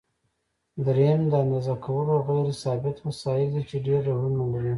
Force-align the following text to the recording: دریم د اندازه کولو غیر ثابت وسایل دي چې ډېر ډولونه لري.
دریم 0.85 1.21
د 1.31 1.33
اندازه 1.43 1.75
کولو 1.85 2.15
غیر 2.27 2.47
ثابت 2.63 2.97
وسایل 3.07 3.47
دي 3.55 3.61
چې 3.69 3.77
ډېر 3.85 4.01
ډولونه 4.07 4.43
لري. 4.53 4.69